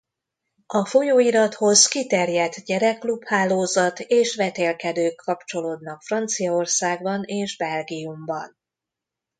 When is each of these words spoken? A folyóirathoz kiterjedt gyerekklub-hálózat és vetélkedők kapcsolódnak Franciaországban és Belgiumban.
A 0.65 0.85
folyóirathoz 0.85 1.87
kiterjedt 1.87 2.63
gyerekklub-hálózat 2.65 3.99
és 3.99 4.35
vetélkedők 4.35 5.15
kapcsolódnak 5.15 6.01
Franciaországban 6.01 7.23
és 7.23 7.57
Belgiumban. 7.57 8.57